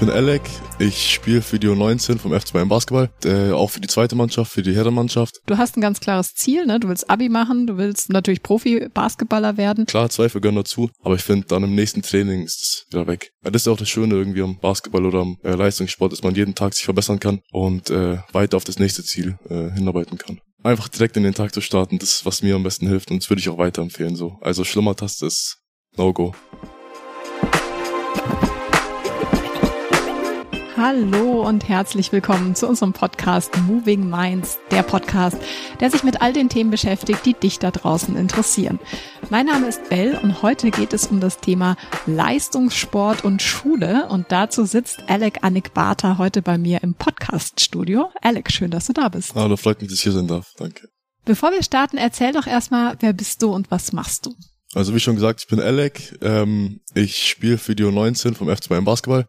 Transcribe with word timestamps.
bin 0.00 0.08
Alec. 0.08 0.40
Ich 0.78 1.12
spiele 1.12 1.42
für 1.42 1.58
die 1.58 1.68
U19 1.68 2.18
vom 2.18 2.32
FC 2.32 2.54
Bayern 2.54 2.70
Basketball, 2.70 3.10
äh, 3.22 3.52
auch 3.52 3.68
für 3.68 3.80
die 3.80 3.88
zweite 3.88 4.16
Mannschaft, 4.16 4.50
für 4.50 4.62
die 4.62 4.74
Herrenmannschaft. 4.74 5.40
Du 5.44 5.58
hast 5.58 5.76
ein 5.76 5.82
ganz 5.82 6.00
klares 6.00 6.34
Ziel, 6.34 6.64
ne? 6.64 6.80
Du 6.80 6.88
willst 6.88 7.10
Abi 7.10 7.28
machen, 7.28 7.66
du 7.66 7.76
willst 7.76 8.08
natürlich 8.08 8.42
Profi-Basketballer 8.42 9.58
werden. 9.58 9.84
Klar, 9.84 10.08
Zweifel 10.08 10.40
gehören 10.40 10.56
dazu, 10.56 10.88
aber 11.02 11.16
ich 11.16 11.22
finde, 11.22 11.48
dann 11.48 11.64
im 11.64 11.74
nächsten 11.74 12.00
Training 12.00 12.44
ist 12.44 12.62
es 12.62 12.86
wieder 12.90 13.06
weg. 13.06 13.32
Weil 13.42 13.52
das 13.52 13.62
ist 13.62 13.68
auch 13.68 13.76
das 13.76 13.90
Schöne 13.90 14.14
irgendwie 14.14 14.40
am 14.40 14.58
Basketball 14.58 15.04
oder 15.04 15.20
am 15.20 15.36
äh, 15.42 15.54
Leistungssport, 15.54 16.12
dass 16.12 16.22
man 16.22 16.34
jeden 16.34 16.54
Tag 16.54 16.72
sich 16.72 16.84
verbessern 16.84 17.20
kann 17.20 17.40
und 17.52 17.90
äh, 17.90 18.18
weiter 18.32 18.56
auf 18.56 18.64
das 18.64 18.78
nächste 18.78 19.04
Ziel 19.04 19.38
äh, 19.50 19.70
hinarbeiten 19.70 20.16
kann. 20.16 20.40
Einfach 20.62 20.88
direkt 20.88 21.18
in 21.18 21.24
den 21.24 21.34
Tag 21.34 21.52
zu 21.52 21.60
starten, 21.60 21.98
das 21.98 22.08
ist, 22.08 22.26
was 22.26 22.42
mir 22.42 22.54
am 22.54 22.62
besten 22.62 22.88
hilft 22.88 23.10
und 23.10 23.22
das 23.22 23.28
würde 23.28 23.40
ich 23.40 23.50
auch 23.50 23.58
weiterempfehlen. 23.58 24.16
So. 24.16 24.38
Also 24.40 24.64
Schlummertaste 24.64 25.26
ist 25.26 25.58
No-Go. 25.98 26.34
Hallo 30.82 31.46
und 31.46 31.68
herzlich 31.68 32.10
willkommen 32.10 32.54
zu 32.54 32.66
unserem 32.66 32.94
Podcast 32.94 33.54
Moving 33.66 34.08
Minds, 34.08 34.58
der 34.70 34.82
Podcast, 34.82 35.36
der 35.78 35.90
sich 35.90 36.04
mit 36.04 36.22
all 36.22 36.32
den 36.32 36.48
Themen 36.48 36.70
beschäftigt, 36.70 37.26
die 37.26 37.34
dich 37.34 37.58
da 37.58 37.70
draußen 37.70 38.16
interessieren. 38.16 38.80
Mein 39.28 39.44
Name 39.44 39.68
ist 39.68 39.90
Bell 39.90 40.18
und 40.22 40.40
heute 40.40 40.70
geht 40.70 40.94
es 40.94 41.08
um 41.08 41.20
das 41.20 41.36
Thema 41.36 41.76
Leistungssport 42.06 43.26
und 43.26 43.42
Schule 43.42 44.08
und 44.08 44.32
dazu 44.32 44.64
sitzt 44.64 45.04
Alec 45.06 45.40
Annick 45.42 45.74
Barter 45.74 46.16
heute 46.16 46.40
bei 46.40 46.56
mir 46.56 46.82
im 46.82 46.94
Podcaststudio. 46.94 48.10
Alec, 48.22 48.50
schön, 48.50 48.70
dass 48.70 48.86
du 48.86 48.94
da 48.94 49.10
bist. 49.10 49.34
Hallo, 49.34 49.58
freut 49.58 49.82
mich, 49.82 49.90
dass 49.90 49.98
ich 49.98 50.04
hier 50.04 50.12
sein 50.12 50.28
darf. 50.28 50.54
Danke. 50.56 50.88
Bevor 51.26 51.52
wir 51.52 51.62
starten, 51.62 51.98
erzähl 51.98 52.32
doch 52.32 52.46
erstmal, 52.46 52.96
wer 53.00 53.12
bist 53.12 53.42
du 53.42 53.52
und 53.52 53.70
was 53.70 53.92
machst 53.92 54.24
du? 54.24 54.34
Also 54.72 54.94
wie 54.94 55.00
schon 55.00 55.16
gesagt, 55.16 55.42
ich 55.42 55.46
bin 55.46 55.60
Alec. 55.60 56.18
Ähm, 56.22 56.80
ich 56.94 57.28
spiele 57.28 57.58
für 57.58 57.76
die 57.76 57.84
U19 57.84 58.34
vom 58.34 58.48
FC 58.48 58.70
Bayern 58.70 58.86
Basketball 58.86 59.26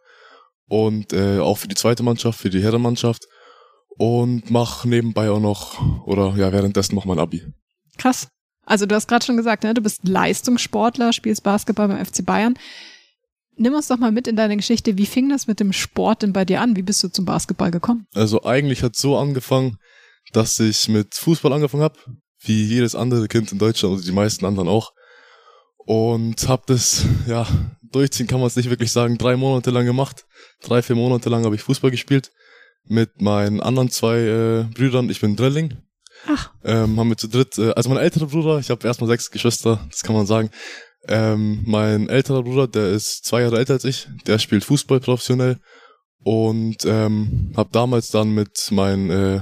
und 0.71 1.11
äh, 1.11 1.39
auch 1.39 1.57
für 1.57 1.67
die 1.67 1.75
zweite 1.75 2.01
Mannschaft, 2.01 2.39
für 2.39 2.49
die 2.49 2.63
Herrenmannschaft 2.63 3.27
und 3.97 4.49
mach 4.49 4.85
nebenbei 4.85 5.29
auch 5.29 5.41
noch 5.41 6.07
oder 6.07 6.33
ja 6.37 6.53
währenddessen 6.53 6.95
noch 6.95 7.03
mein 7.03 7.19
Abi. 7.19 7.43
Krass. 7.97 8.29
Also 8.65 8.85
du 8.85 8.95
hast 8.95 9.07
gerade 9.09 9.25
schon 9.25 9.35
gesagt, 9.35 9.65
ne, 9.65 9.73
du 9.73 9.81
bist 9.81 10.07
Leistungssportler, 10.07 11.11
spielst 11.11 11.43
Basketball 11.43 11.89
beim 11.89 12.05
FC 12.05 12.25
Bayern. 12.25 12.57
Nimm 13.57 13.73
uns 13.73 13.89
doch 13.89 13.97
mal 13.97 14.13
mit 14.13 14.29
in 14.29 14.37
deine 14.37 14.55
Geschichte. 14.55 14.97
Wie 14.97 15.05
fing 15.05 15.27
das 15.27 15.45
mit 15.45 15.59
dem 15.59 15.73
Sport 15.73 16.21
denn 16.21 16.31
bei 16.31 16.45
dir 16.45 16.61
an? 16.61 16.77
Wie 16.77 16.83
bist 16.83 17.03
du 17.03 17.09
zum 17.09 17.25
Basketball 17.25 17.69
gekommen? 17.69 18.05
Also 18.15 18.45
eigentlich 18.45 18.81
hat 18.81 18.95
so 18.95 19.17
angefangen, 19.17 19.75
dass 20.31 20.57
ich 20.61 20.87
mit 20.87 21.15
Fußball 21.15 21.51
angefangen 21.51 21.83
habe, 21.83 21.99
wie 22.39 22.63
jedes 22.63 22.95
andere 22.95 23.27
Kind 23.27 23.51
in 23.51 23.59
Deutschland 23.59 23.95
oder 23.95 24.03
die 24.03 24.13
meisten 24.13 24.45
anderen 24.45 24.69
auch. 24.69 24.93
Und 25.85 26.47
habe 26.47 26.63
das 26.67 27.05
ja 27.27 27.47
durchziehen 27.91 28.27
kann 28.27 28.39
man 28.39 28.47
es 28.47 28.55
nicht 28.55 28.69
wirklich 28.69 28.91
sagen, 28.91 29.17
drei 29.17 29.35
Monate 29.35 29.71
lang 29.71 29.85
gemacht. 29.85 30.25
Drei, 30.61 30.81
vier 30.81 30.95
Monate 30.95 31.29
lang 31.29 31.43
habe 31.45 31.55
ich 31.55 31.61
Fußball 31.61 31.91
gespielt 31.91 32.31
mit 32.85 33.21
meinen 33.21 33.61
anderen 33.61 33.89
zwei 33.89 34.17
äh, 34.17 34.63
Brüdern. 34.73 35.09
Ich 35.09 35.21
bin 35.21 35.35
Drilling. 35.35 35.77
Ach. 36.27 36.51
Ähm, 36.63 36.99
haben 36.99 37.09
wir 37.09 37.17
zu 37.17 37.27
dritt, 37.27 37.57
äh, 37.57 37.71
also 37.71 37.89
mein 37.89 37.97
älterer 37.97 38.27
Bruder, 38.27 38.59
ich 38.59 38.69
habe 38.69 38.87
erstmal 38.87 39.07
sechs 39.07 39.31
Geschwister, 39.31 39.85
das 39.89 40.03
kann 40.03 40.15
man 40.15 40.25
sagen. 40.25 40.51
Ähm, 41.07 41.63
mein 41.65 42.09
älterer 42.09 42.43
Bruder, 42.43 42.67
der 42.67 42.89
ist 42.89 43.25
zwei 43.25 43.41
Jahre 43.41 43.57
älter 43.57 43.73
als 43.73 43.85
ich, 43.85 44.07
der 44.27 44.37
spielt 44.37 44.63
Fußball 44.63 44.99
professionell 44.99 45.57
und 46.23 46.85
ähm, 46.85 47.51
habe 47.57 47.69
damals 47.71 48.11
dann 48.11 48.35
mit 48.35 48.69
meinen 48.71 49.09
äh, 49.09 49.41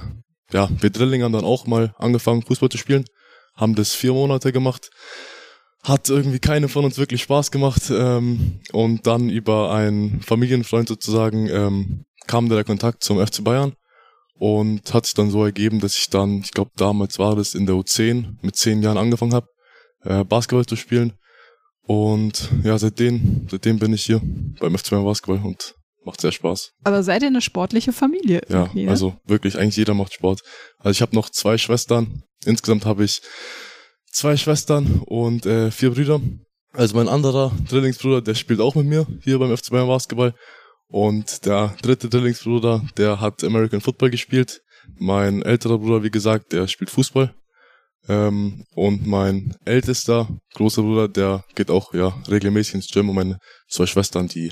ja, 0.52 0.70
wir 0.80 0.90
Drillingern 0.90 1.34
dann 1.34 1.44
auch 1.44 1.68
mal 1.68 1.94
angefangen 1.98 2.44
Fußball 2.44 2.70
zu 2.70 2.78
spielen, 2.78 3.04
haben 3.56 3.76
das 3.76 3.94
vier 3.94 4.14
Monate 4.14 4.54
gemacht 4.54 4.90
hat 5.84 6.10
irgendwie 6.10 6.40
keine 6.40 6.68
von 6.68 6.86
uns 6.86 6.98
wirklich 6.98 7.22
Spaß 7.24 7.52
gemacht. 7.52 7.84
Ähm, 7.90 8.60
und 8.72 9.08
dann 9.08 9.30
über 9.30 9.72
einen 9.74 10.22
Familienfreund 10.22 10.88
sozusagen 10.88 11.48
ähm, 11.50 12.06
kam 12.28 12.50
der 12.50 12.64
Kontakt 12.64 13.04
zum 13.04 13.26
FC 13.26 13.44
Bayern 13.44 13.74
und 14.36 14.94
hat 14.94 15.06
sich 15.06 15.16
dann 15.16 15.32
so 15.32 15.44
ergeben, 15.44 15.80
dass 15.80 15.98
ich 15.98 16.10
dann, 16.10 16.40
ich 16.40 16.52
glaube 16.52 16.72
damals 16.76 17.20
war 17.20 17.36
das 17.36 17.56
in 17.56 17.66
der 17.66 17.76
U10, 17.76 18.38
mit 18.42 18.56
zehn 18.56 18.82
Jahren 18.82 18.98
angefangen 18.98 19.34
habe, 19.34 19.48
äh, 20.04 20.24
Basketball 20.24 20.66
zu 20.66 20.76
spielen. 20.76 21.14
Und 21.84 22.50
ja, 22.64 22.78
seitdem, 22.78 23.48
seitdem 23.50 23.80
bin 23.80 23.94
ich 23.94 24.06
hier 24.06 24.22
beim 24.60 24.78
FC 24.78 24.92
Bayern 24.92 25.06
Basketball 25.06 25.44
und 25.44 25.76
macht 26.06 26.22
sehr 26.22 26.32
Spaß. 26.32 26.72
Aber 26.84 27.04
seid 27.04 27.24
ihr 27.24 27.28
eine 27.28 27.42
sportliche 27.42 27.94
Familie? 27.94 28.42
Ja, 28.48 28.70
ne? 28.74 28.90
also 28.90 29.16
wirklich, 29.26 29.58
eigentlich 29.58 29.78
jeder 29.78 29.94
macht 29.94 30.14
Sport. 30.14 30.42
Also 30.78 30.92
ich 30.92 31.02
habe 31.02 31.16
noch 31.16 31.30
zwei 31.30 31.58
Schwestern. 31.58 32.24
Insgesamt 32.46 32.86
habe 32.86 33.04
ich 33.04 33.22
zwei 34.20 34.36
Schwestern 34.36 35.02
und 35.06 35.46
äh, 35.46 35.72
vier 35.72 35.92
Brüder. 35.92 36.20
Also 36.74 36.98
mein 36.98 37.08
anderer 37.08 37.54
Drillingsbruder, 37.70 38.22
der 38.22 38.36
spielt 38.36 38.60
auch 38.60 38.76
mit 38.76 38.86
mir 38.86 39.08
hier 39.24 39.40
beim 39.40 39.56
FC 39.56 39.70
Bayern 39.72 39.88
Basketball. 39.88 40.34
Und 40.88 41.46
der 41.46 41.76
dritte 41.82 42.10
Drillingsbruder, 42.10 42.84
der 42.98 43.22
hat 43.22 43.44
American 43.46 43.80
Football 43.80 44.10
gespielt. 44.10 44.62
Mein 44.98 45.42
älterer 45.42 45.78
Bruder, 45.78 46.04
wie 46.04 46.12
gesagt, 46.12 46.52
der 46.52 46.68
spielt 46.68 46.90
Fußball. 46.90 47.34
Ähm, 48.10 48.66
und 48.76 49.08
mein 49.08 49.56
ältester 49.64 50.28
großer 50.54 50.82
Bruder, 50.82 51.08
der 51.08 51.46
geht 51.56 51.72
auch 51.72 51.94
ja 51.94 52.10
regelmäßig 52.28 52.76
ins 52.76 52.88
Gym. 52.88 53.08
Und 53.08 53.16
meine 53.16 53.40
zwei 53.70 53.86
Schwestern, 53.86 54.28
die 54.28 54.52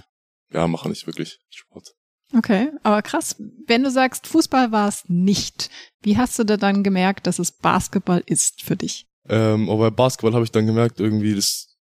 ja 0.50 0.66
machen 0.68 0.92
nicht 0.92 1.08
wirklich 1.08 1.40
Sport. 1.50 1.90
Okay, 2.34 2.72
aber 2.84 3.02
krass. 3.02 3.36
Wenn 3.68 3.84
du 3.84 3.92
sagst, 3.92 4.28
Fußball 4.28 4.72
war 4.72 4.88
es 4.88 5.04
nicht, 5.08 5.70
wie 6.04 6.18
hast 6.18 6.40
du 6.40 6.46
da 6.46 6.56
dann 6.56 6.84
gemerkt, 6.84 7.28
dass 7.28 7.40
es 7.40 7.52
Basketball 7.52 8.24
ist 8.26 8.62
für 8.62 8.78
dich? 8.78 9.08
Ähm, 9.30 9.70
aber 9.70 9.92
bei 9.92 9.96
Basketball 9.96 10.34
habe 10.34 10.44
ich 10.44 10.52
dann 10.52 10.66
gemerkt, 10.66 11.00
irgendwie, 11.00 11.36
das, 11.36 11.78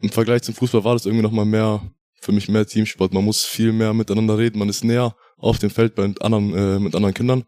im 0.00 0.10
Vergleich 0.10 0.42
zum 0.42 0.54
Fußball 0.54 0.84
war 0.84 0.94
das 0.94 1.06
irgendwie 1.06 1.22
nochmal 1.22 1.44
mehr, 1.44 1.82
für 2.20 2.32
mich 2.32 2.48
mehr 2.48 2.66
Teamsport. 2.66 3.12
Man 3.12 3.24
muss 3.24 3.44
viel 3.44 3.72
mehr 3.72 3.94
miteinander 3.94 4.38
reden, 4.38 4.58
man 4.58 4.68
ist 4.68 4.84
näher 4.84 5.14
auf 5.36 5.58
dem 5.58 5.70
Feld 5.70 5.94
bei 5.94 6.04
anderen, 6.20 6.54
äh, 6.54 6.78
mit 6.78 6.94
anderen 6.94 7.14
Kindern. 7.14 7.44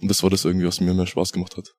Und 0.00 0.08
das 0.10 0.22
war 0.22 0.30
das 0.30 0.44
irgendwie, 0.44 0.66
was 0.66 0.80
mir 0.80 0.94
mehr 0.94 1.06
Spaß 1.06 1.32
gemacht 1.32 1.56
hat. 1.56 1.74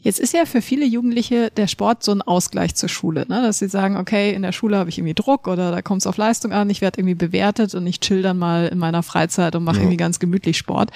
Jetzt 0.00 0.20
ist 0.20 0.32
ja 0.32 0.46
für 0.46 0.62
viele 0.62 0.86
Jugendliche 0.86 1.50
der 1.50 1.66
Sport 1.66 2.04
so 2.04 2.12
ein 2.12 2.22
Ausgleich 2.22 2.76
zur 2.76 2.88
Schule, 2.88 3.26
ne? 3.28 3.42
dass 3.42 3.58
sie 3.58 3.68
sagen, 3.68 3.96
okay, 3.96 4.32
in 4.32 4.42
der 4.42 4.52
Schule 4.52 4.76
habe 4.76 4.88
ich 4.90 4.98
irgendwie 4.98 5.14
Druck 5.14 5.48
oder 5.48 5.72
da 5.72 5.82
kommt 5.82 6.02
es 6.02 6.06
auf 6.06 6.16
Leistung 6.16 6.52
an, 6.52 6.70
ich 6.70 6.80
werde 6.80 7.00
irgendwie 7.00 7.16
bewertet 7.16 7.74
und 7.74 7.84
ich 7.84 7.98
chill 7.98 8.22
dann 8.22 8.38
mal 8.38 8.68
in 8.68 8.78
meiner 8.78 9.02
Freizeit 9.02 9.56
und 9.56 9.64
mache 9.64 9.78
ja. 9.78 9.82
irgendwie 9.82 9.96
ganz 9.96 10.20
gemütlich 10.20 10.56
Sport. 10.56 10.92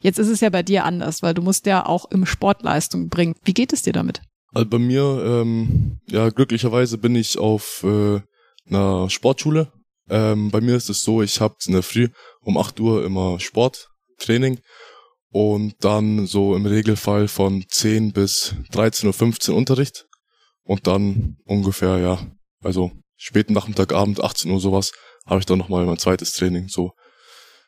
Jetzt 0.00 0.18
ist 0.18 0.28
es 0.28 0.40
ja 0.40 0.48
bei 0.48 0.62
dir 0.62 0.86
anders, 0.86 1.22
weil 1.22 1.34
du 1.34 1.42
musst 1.42 1.66
ja 1.66 1.84
auch 1.84 2.10
im 2.10 2.24
Sport 2.24 2.62
Leistung 2.62 3.10
bringen. 3.10 3.34
Wie 3.44 3.52
geht 3.52 3.74
es 3.74 3.82
dir 3.82 3.92
damit? 3.92 4.22
Also 4.56 4.70
bei 4.70 4.78
mir, 4.78 5.22
ähm, 5.22 6.00
ja, 6.06 6.30
glücklicherweise 6.30 6.96
bin 6.96 7.14
ich 7.14 7.36
auf 7.36 7.84
äh, 7.84 8.22
einer 8.66 9.10
Sportschule. 9.10 9.70
Ähm, 10.08 10.50
bei 10.50 10.62
mir 10.62 10.76
ist 10.76 10.88
es 10.88 11.02
so, 11.02 11.20
ich 11.20 11.42
habe 11.42 11.56
in 11.66 11.74
der 11.74 11.82
Früh 11.82 12.08
um 12.40 12.56
8 12.56 12.80
Uhr 12.80 13.04
immer 13.04 13.38
Sporttraining 13.38 14.60
und 15.28 15.74
dann 15.80 16.26
so 16.26 16.56
im 16.56 16.64
Regelfall 16.64 17.28
von 17.28 17.66
10 17.68 18.14
bis 18.14 18.54
13.15 18.72 19.50
Uhr 19.50 19.56
Unterricht 19.58 20.06
und 20.62 20.86
dann 20.86 21.36
ungefähr, 21.44 21.98
ja, 21.98 22.26
also 22.62 22.92
späten 23.14 23.52
Nachmittag, 23.52 23.92
Abend, 23.92 24.24
18 24.24 24.50
Uhr 24.50 24.58
sowas, 24.58 24.92
habe 25.26 25.40
ich 25.40 25.44
dann 25.44 25.58
nochmal 25.58 25.84
mein 25.84 25.98
zweites 25.98 26.32
Training. 26.32 26.68
So 26.68 26.92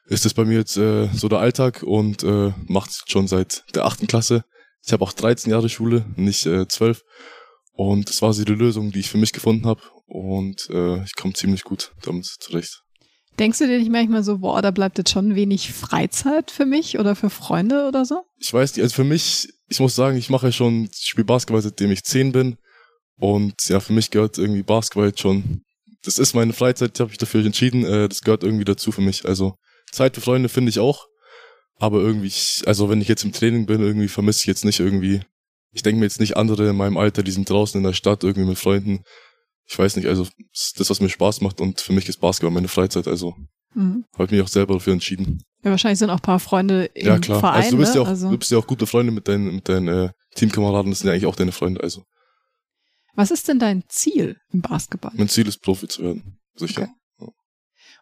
ist 0.07 0.25
es 0.25 0.33
bei 0.33 0.47
mir 0.47 0.57
jetzt 0.57 0.79
äh, 0.79 1.09
so 1.13 1.29
der 1.29 1.41
Alltag 1.41 1.83
und 1.83 2.23
äh, 2.23 2.55
macht 2.67 3.11
schon 3.11 3.29
seit 3.29 3.67
der 3.75 3.85
achten 3.85 4.07
Klasse. 4.07 4.47
Ich 4.89 4.93
habe 4.95 5.05
auch 5.05 5.13
13 5.13 5.51
Jahre 5.51 5.69
Schule, 5.69 6.07
nicht 6.17 6.47
äh, 6.47 6.67
12. 6.67 7.05
Und 7.73 8.09
das 8.09 8.23
war 8.23 8.33
so 8.33 8.43
die 8.43 8.55
Lösung, 8.55 8.91
die 8.91 9.01
ich 9.01 9.11
für 9.11 9.19
mich 9.19 9.35
gefunden 9.35 9.67
habe. 9.67 9.83
Und 10.07 10.67
äh, 10.71 11.05
ich 11.05 11.15
komme 11.15 11.35
ziemlich 11.35 11.63
gut 11.63 11.93
damit 12.05 12.25
zurecht. 12.25 12.85
Denkst 13.39 13.59
du 13.59 13.67
dir 13.67 13.79
nicht 13.79 13.91
manchmal 13.91 14.23
so, 14.23 14.39
boah, 14.39 14.63
da 14.63 14.71
bleibt 14.71 14.97
jetzt 14.97 15.11
schon 15.11 15.35
wenig 15.35 15.75
Freizeit 15.75 16.51
für 16.51 16.65
mich 16.65 16.99
oder 16.99 17.15
für 17.17 17.29
Freunde 17.29 17.87
oder 17.87 18.07
so? 18.07 18.23
Ich 18.39 18.51
weiß 18.51 18.75
nicht, 18.75 18.83
also 18.83 18.95
für 18.95 19.05
mich, 19.05 19.51
ich 19.69 19.79
muss 19.79 19.95
sagen, 19.95 20.17
ich 20.17 20.31
mache 20.31 20.53
schon, 20.53 20.89
ich 20.91 21.07
spiele 21.07 21.27
Basketball, 21.27 21.61
seitdem 21.61 21.91
ich 21.91 22.03
10 22.03 22.33
bin. 22.33 22.57
Und 23.19 23.69
ja, 23.69 23.81
für 23.81 23.93
mich 23.93 24.11
gehört 24.11 24.39
irgendwie 24.39 24.63
Basketball 24.63 25.13
schon, 25.15 25.65
das 26.03 26.19
ist 26.19 26.33
meine 26.33 26.55
Freizeit, 26.55 26.93
ich 26.95 27.01
habe 27.01 27.11
mich 27.11 27.19
dafür 27.19 27.45
entschieden, 27.45 27.85
äh, 27.85 28.09
das 28.09 28.23
gehört 28.23 28.43
irgendwie 28.43 28.65
dazu 28.65 28.91
für 28.91 29.03
mich. 29.03 29.27
Also 29.27 29.55
Zeit 29.93 30.15
für 30.15 30.23
Freunde 30.23 30.49
finde 30.49 30.71
ich 30.71 30.79
auch. 30.79 31.08
Aber 31.79 32.01
irgendwie, 32.01 32.33
also 32.67 32.89
wenn 32.91 33.01
ich 33.01 33.09
jetzt 33.09 33.25
im 33.25 33.33
Training 33.33 33.67
bin, 33.67 33.81
irgendwie 33.81 34.09
vermisse 34.09 34.41
ich 34.41 34.47
jetzt 34.47 34.65
nicht 34.65 34.81
irgendwie. 34.81 35.23
Ich 35.73 35.83
denke 35.83 36.01
mir 36.01 36.07
jetzt 36.07 36.21
nicht 36.21 36.37
andere 36.37 36.69
in 36.71 36.77
meinem 36.77 36.97
Alter, 36.97 37.23
die 37.23 37.31
sind 37.31 37.49
draußen 37.49 37.79
in 37.79 37.85
der 37.85 37.93
Stadt 37.93 38.25
irgendwie 38.25 38.49
mit 38.49 38.59
Freunden. 38.59 39.05
Ich 39.67 39.79
weiß 39.79 39.97
nicht, 39.97 40.09
also 40.09 40.27
das, 40.77 40.91
was 40.91 41.01
mir 41.01 41.09
Spaß 41.11 41.41
macht 41.43 41.61
und 41.61 41.81
für 41.81 41.93
mich 41.93 42.09
ist 42.09 42.21
Basketball 42.21 42.51
meine 42.51 42.69
Freizeit, 42.69 43.07
also 43.07 43.35
mhm. 43.75 44.05
habe 44.15 44.25
ich 44.25 44.31
mich 44.31 44.41
auch 44.41 44.49
selber 44.49 44.75
dafür 44.75 44.95
entschieden. 44.95 45.43
Ja, 45.63 45.71
wahrscheinlich 45.71 45.99
sind 45.99 46.11
auch 46.11 46.17
ein 46.17 46.23
paar 46.23 46.41
Freunde 46.41 46.87
im 46.95 47.07
ja, 47.07 47.19
klar. 47.19 47.41
Verein. 47.41 47.63
Also 47.63 47.71
du 47.73 47.77
bist 47.77 47.95
ja 47.95 48.01
auch, 48.01 48.09
also. 48.09 48.31
du 48.31 48.39
bist 48.39 48.51
ja 48.51 48.59
auch 48.59 48.67
gute 48.67 48.87
Freunde 48.87 49.13
mit 49.13 49.29
deinen, 49.29 49.57
mit 49.57 49.69
deinen 49.69 49.89
äh, 49.89 50.11
Teamkameraden, 50.35 50.91
das 50.91 51.01
sind 51.01 51.09
ja 51.09 51.13
eigentlich 51.13 51.27
auch 51.27 51.37
deine 51.37 51.53
Freunde, 51.53 51.83
also. 51.83 52.03
Was 53.15 53.31
ist 53.31 53.47
denn 53.49 53.59
dein 53.59 53.85
Ziel 53.89 54.39
im 54.53 54.63
Basketball? 54.63 55.13
Mein 55.15 55.29
Ziel 55.29 55.47
ist 55.47 55.61
Profi 55.61 55.87
zu 55.87 56.03
werden, 56.03 56.39
sicher. 56.55 56.89
Okay. 57.19 57.33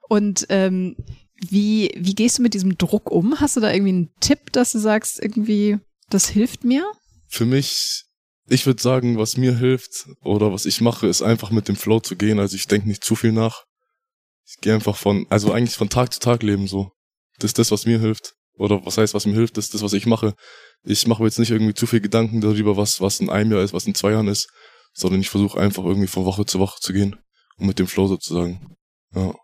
Und 0.08 0.46
ähm, 0.50 0.96
wie, 1.38 1.90
wie 1.96 2.14
gehst 2.14 2.38
du 2.38 2.42
mit 2.42 2.54
diesem 2.54 2.78
Druck 2.78 3.10
um? 3.10 3.40
Hast 3.40 3.56
du 3.56 3.60
da 3.60 3.72
irgendwie 3.72 3.92
einen 3.92 4.10
Tipp, 4.20 4.52
dass 4.52 4.72
du 4.72 4.78
sagst, 4.78 5.22
irgendwie, 5.22 5.78
das 6.08 6.28
hilft 6.28 6.64
mir? 6.64 6.84
Für 7.28 7.44
mich, 7.44 8.04
ich 8.48 8.66
würde 8.66 8.82
sagen, 8.82 9.18
was 9.18 9.36
mir 9.36 9.56
hilft 9.56 10.08
oder 10.22 10.52
was 10.52 10.66
ich 10.66 10.80
mache, 10.80 11.06
ist 11.06 11.22
einfach 11.22 11.50
mit 11.50 11.68
dem 11.68 11.76
Flow 11.76 12.00
zu 12.00 12.16
gehen. 12.16 12.38
Also 12.38 12.56
ich 12.56 12.66
denke 12.66 12.88
nicht 12.88 13.04
zu 13.04 13.16
viel 13.16 13.32
nach. 13.32 13.64
Ich 14.46 14.60
gehe 14.60 14.74
einfach 14.74 14.96
von, 14.96 15.26
also 15.28 15.52
eigentlich 15.52 15.76
von 15.76 15.88
Tag 15.88 16.12
zu 16.12 16.20
Tag 16.20 16.42
leben 16.42 16.68
so. 16.68 16.92
Das 17.38 17.50
ist 17.50 17.58
das, 17.58 17.70
was 17.70 17.84
mir 17.84 18.00
hilft. 18.00 18.34
Oder 18.58 18.86
was 18.86 18.96
heißt, 18.96 19.12
was 19.12 19.26
mir 19.26 19.34
hilft, 19.34 19.58
das 19.58 19.66
ist 19.66 19.74
das, 19.74 19.82
was 19.82 19.92
ich 19.92 20.06
mache. 20.06 20.34
Ich 20.82 21.06
mache 21.06 21.22
mir 21.22 21.28
jetzt 21.28 21.38
nicht 21.38 21.50
irgendwie 21.50 21.74
zu 21.74 21.86
viel 21.86 22.00
Gedanken 22.00 22.40
darüber, 22.40 22.76
was, 22.76 23.00
was 23.00 23.20
in 23.20 23.28
einem 23.28 23.52
Jahr 23.52 23.62
ist, 23.62 23.74
was 23.74 23.86
in 23.86 23.94
zwei 23.94 24.12
Jahren 24.12 24.28
ist, 24.28 24.48
sondern 24.94 25.20
ich 25.20 25.28
versuche 25.28 25.60
einfach 25.60 25.84
irgendwie 25.84 26.06
von 26.06 26.24
Woche 26.24 26.46
zu 26.46 26.58
Woche 26.58 26.80
zu 26.80 26.94
gehen 26.94 27.16
und 27.58 27.66
mit 27.66 27.78
dem 27.78 27.86
Flow 27.86 28.06
sozusagen. 28.06 28.76
Ja. 29.14 29.34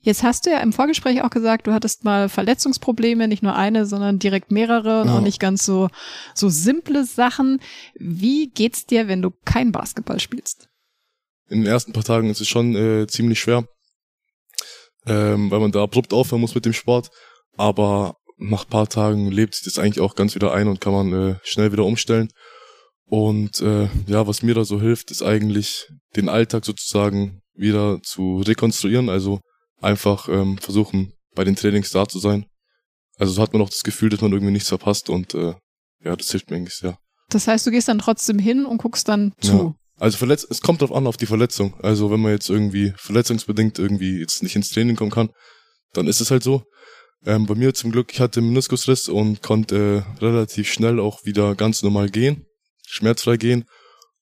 Jetzt 0.00 0.22
hast 0.22 0.46
du 0.46 0.50
ja 0.50 0.60
im 0.60 0.72
Vorgespräch 0.72 1.22
auch 1.22 1.30
gesagt, 1.30 1.66
du 1.66 1.72
hattest 1.72 2.04
mal 2.04 2.28
Verletzungsprobleme, 2.28 3.26
nicht 3.26 3.42
nur 3.42 3.56
eine, 3.56 3.84
sondern 3.84 4.18
direkt 4.18 4.52
mehrere 4.52 5.02
und 5.02 5.08
auch 5.08 5.20
nicht 5.20 5.40
ganz 5.40 5.64
so, 5.64 5.88
so 6.34 6.48
simple 6.48 7.04
Sachen. 7.04 7.60
Wie 7.94 8.48
geht's 8.48 8.86
dir, 8.86 9.08
wenn 9.08 9.22
du 9.22 9.30
kein 9.44 9.72
Basketball 9.72 10.20
spielst? 10.20 10.68
In 11.48 11.62
den 11.62 11.66
ersten 11.66 11.92
paar 11.92 12.04
Tagen 12.04 12.30
ist 12.30 12.40
es 12.40 12.46
schon 12.46 12.76
äh, 12.76 13.06
ziemlich 13.08 13.40
schwer, 13.40 13.66
ähm, 15.06 15.50
weil 15.50 15.60
man 15.60 15.72
da 15.72 15.82
abrupt 15.82 16.12
aufhören 16.12 16.42
muss 16.42 16.54
mit 16.54 16.64
dem 16.64 16.74
Sport. 16.74 17.10
Aber 17.56 18.14
nach 18.36 18.68
paar 18.68 18.88
Tagen 18.88 19.32
lebt 19.32 19.54
sich 19.54 19.64
das 19.64 19.82
eigentlich 19.82 20.00
auch 20.00 20.14
ganz 20.14 20.36
wieder 20.36 20.52
ein 20.52 20.68
und 20.68 20.80
kann 20.80 20.92
man 20.92 21.12
äh, 21.12 21.34
schnell 21.42 21.72
wieder 21.72 21.84
umstellen. 21.84 22.28
Und 23.06 23.60
äh, 23.62 23.88
ja, 24.06 24.26
was 24.26 24.42
mir 24.42 24.54
da 24.54 24.64
so 24.64 24.80
hilft, 24.80 25.10
ist 25.10 25.22
eigentlich 25.22 25.88
den 26.14 26.28
Alltag 26.28 26.64
sozusagen 26.64 27.40
wieder 27.54 28.00
zu 28.02 28.42
rekonstruieren. 28.42 29.08
Also 29.08 29.40
einfach 29.80 30.28
ähm, 30.28 30.58
versuchen, 30.58 31.12
bei 31.34 31.44
den 31.44 31.56
Trainings 31.56 31.90
da 31.90 32.06
zu 32.06 32.18
sein. 32.18 32.46
Also 33.16 33.32
so 33.32 33.42
hat 33.42 33.52
man 33.52 33.62
auch 33.62 33.70
das 33.70 33.82
Gefühl, 33.82 34.10
dass 34.10 34.20
man 34.20 34.32
irgendwie 34.32 34.52
nichts 34.52 34.68
verpasst 34.68 35.10
und 35.10 35.34
äh, 35.34 35.54
ja, 36.04 36.16
das 36.16 36.30
hilft 36.30 36.50
mir 36.50 36.56
eigentlich 36.56 36.76
sehr. 36.76 36.98
Das 37.30 37.46
heißt, 37.46 37.66
du 37.66 37.70
gehst 37.70 37.88
dann 37.88 37.98
trotzdem 37.98 38.38
hin 38.38 38.64
und 38.64 38.78
guckst 38.78 39.08
dann 39.08 39.32
zu. 39.40 39.52
Ja. 39.52 39.74
Also 40.00 40.16
verletzt, 40.16 40.46
es 40.50 40.60
kommt 40.60 40.80
drauf 40.80 40.92
an 40.92 41.06
auf 41.06 41.16
die 41.16 41.26
Verletzung. 41.26 41.74
Also 41.82 42.10
wenn 42.10 42.20
man 42.20 42.32
jetzt 42.32 42.48
irgendwie 42.48 42.92
verletzungsbedingt 42.96 43.78
irgendwie 43.78 44.20
jetzt 44.20 44.42
nicht 44.42 44.54
ins 44.54 44.70
Training 44.70 44.96
kommen 44.96 45.10
kann, 45.10 45.30
dann 45.92 46.06
ist 46.06 46.20
es 46.20 46.30
halt 46.30 46.42
so. 46.42 46.62
Ähm, 47.26 47.46
bei 47.46 47.56
mir 47.56 47.74
zum 47.74 47.90
Glück, 47.90 48.12
ich 48.12 48.20
hatte 48.20 48.40
Meniskusriss 48.40 49.08
und 49.08 49.42
konnte 49.42 50.04
äh, 50.18 50.24
relativ 50.24 50.72
schnell 50.72 51.00
auch 51.00 51.24
wieder 51.24 51.56
ganz 51.56 51.82
normal 51.82 52.08
gehen, 52.08 52.46
schmerzfrei 52.86 53.36
gehen. 53.36 53.64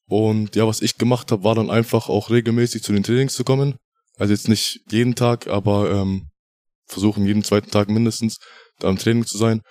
Und 0.09 0.57
ja, 0.57 0.67
was 0.67 0.81
ich 0.81 0.97
gemacht 0.97 1.31
habe, 1.31 1.45
war 1.45 1.55
dann 1.55 1.71
einfach 1.71 2.09
auch 2.09 2.31
regelmäßig 2.31 2.83
zu 2.83 2.93
den 2.93 3.03
Trainings 3.03 3.35
zu 3.35 3.45
kommen. 3.45 3.77
Also 4.17 4.33
jetzt 4.33 4.49
nicht 4.49 4.81
jeden 4.91 5.15
Tag, 5.15 5.47
aber 5.47 5.91
ähm, 5.91 6.29
versuchen 6.87 7.27
jeden 7.27 7.45
zweiten 7.45 7.71
Tag 7.71 7.89
mindestens 7.89 8.39
da 8.79 8.89
im 8.89 8.99
Training 8.99 9.27
zu 9.27 9.37
sein. 9.39 9.63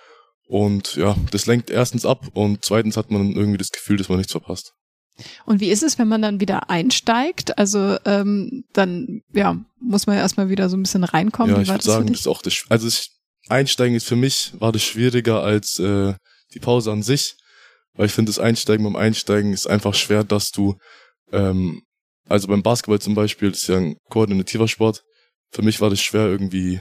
Und 0.48 0.94
ja, 0.94 1.16
das 1.32 1.46
lenkt 1.46 1.70
erstens 1.70 2.06
ab 2.06 2.28
und 2.34 2.64
zweitens 2.64 2.96
hat 2.96 3.10
man 3.10 3.32
irgendwie 3.32 3.58
das 3.58 3.72
Gefühl, 3.72 3.96
dass 3.96 4.08
man 4.08 4.18
nichts 4.18 4.32
verpasst. 4.32 4.72
Und 5.44 5.60
wie 5.60 5.70
ist 5.70 5.82
es, 5.82 5.98
wenn 5.98 6.08
man 6.08 6.22
dann 6.22 6.40
wieder 6.40 6.70
einsteigt? 6.70 7.58
Also 7.58 7.96
ähm, 8.04 8.64
dann 8.72 9.22
ja 9.32 9.56
muss 9.80 10.06
man 10.06 10.16
ja 10.16 10.22
erstmal 10.22 10.48
wieder 10.48 10.68
so 10.68 10.76
ein 10.76 10.82
bisschen 10.82 11.04
reinkommen. 11.04 11.56
Ja, 11.56 11.62
ich 11.62 11.68
würde 11.68 11.82
sagen, 11.82 12.08
das 12.08 12.20
ist 12.20 12.26
auch 12.28 12.42
das. 12.42 12.64
Also 12.68 12.86
ich, 12.86 13.10
Einsteigen 13.48 13.96
ist 13.96 14.06
für 14.06 14.16
mich 14.16 14.52
war 14.58 14.72
das 14.72 14.82
schwieriger 14.82 15.42
als 15.42 15.78
äh, 15.78 16.14
die 16.54 16.60
Pause 16.60 16.92
an 16.92 17.02
sich, 17.02 17.36
weil 17.94 18.06
ich 18.06 18.12
finde, 18.12 18.30
das 18.30 18.38
Einsteigen 18.38 18.84
beim 18.84 18.96
Einsteigen 18.96 19.52
ist 19.52 19.66
einfach 19.66 19.94
schwer, 19.94 20.24
dass 20.24 20.50
du 20.50 20.76
ähm, 21.32 21.82
also 22.28 22.48
beim 22.48 22.62
Basketball 22.62 23.00
zum 23.00 23.14
Beispiel, 23.14 23.50
das 23.50 23.62
ist 23.62 23.68
ja 23.68 23.76
ein 23.76 23.96
koordinativer 24.08 24.68
Sport. 24.68 25.02
Für 25.50 25.62
mich 25.62 25.80
war 25.80 25.90
das 25.90 26.00
schwer, 26.00 26.26
irgendwie 26.26 26.80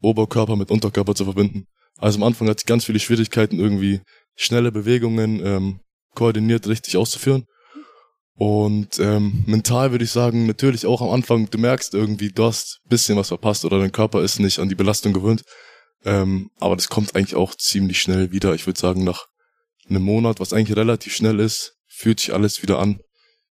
Oberkörper 0.00 0.56
mit 0.56 0.70
Unterkörper 0.70 1.14
zu 1.14 1.24
verbinden. 1.24 1.66
Also 1.98 2.18
am 2.18 2.24
Anfang 2.24 2.48
hatte 2.48 2.62
ich 2.62 2.66
ganz 2.66 2.84
viele 2.84 2.98
Schwierigkeiten, 2.98 3.60
irgendwie 3.60 4.00
schnelle 4.34 4.72
Bewegungen 4.72 5.44
ähm, 5.44 5.80
koordiniert 6.14 6.66
richtig 6.66 6.96
auszuführen. 6.96 7.44
Und 8.34 8.98
ähm, 8.98 9.44
mental 9.46 9.92
würde 9.92 10.04
ich 10.04 10.10
sagen, 10.10 10.46
natürlich 10.46 10.86
auch 10.86 11.02
am 11.02 11.10
Anfang, 11.10 11.48
du 11.50 11.58
merkst 11.58 11.94
irgendwie, 11.94 12.30
du 12.30 12.44
hast 12.44 12.80
bisschen 12.88 13.16
was 13.16 13.28
verpasst 13.28 13.64
oder 13.64 13.78
dein 13.78 13.92
Körper 13.92 14.22
ist 14.22 14.40
nicht 14.40 14.58
an 14.58 14.68
die 14.68 14.74
Belastung 14.74 15.12
gewöhnt. 15.12 15.42
Ähm, 16.04 16.50
aber 16.58 16.74
das 16.74 16.88
kommt 16.88 17.14
eigentlich 17.14 17.36
auch 17.36 17.54
ziemlich 17.54 18.00
schnell 18.00 18.32
wieder. 18.32 18.54
Ich 18.54 18.66
würde 18.66 18.80
sagen, 18.80 19.04
nach 19.04 19.26
einem 19.88 20.02
Monat, 20.02 20.40
was 20.40 20.52
eigentlich 20.52 20.76
relativ 20.76 21.14
schnell 21.14 21.38
ist, 21.38 21.76
fühlt 21.86 22.18
sich 22.18 22.32
alles 22.32 22.62
wieder 22.62 22.80
an 22.80 23.00